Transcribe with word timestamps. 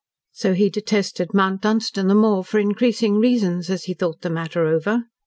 So 0.31 0.55
he 0.55 0.71
detested 0.71 1.31
Mount 1.31 1.61
Dunstan 1.61 2.07
the 2.07 2.15
more 2.15 2.43
for 2.43 2.57
increasing 2.57 3.17
reasons, 3.19 3.69
as 3.69 3.83
he 3.83 3.93
thought 3.93 4.21
the 4.21 4.31
matter 4.31 4.65
over. 4.65 5.03